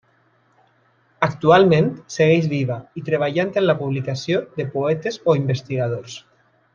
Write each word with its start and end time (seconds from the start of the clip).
Actualment, 1.27 1.91
segueix 2.15 2.47
viva 2.55 2.77
i 3.01 3.05
treballant 3.11 3.53
en 3.63 3.67
la 3.67 3.75
publicació 3.85 4.41
de 4.59 4.67
poetes 4.79 5.25
o 5.27 5.37
investigadors. 5.45 6.17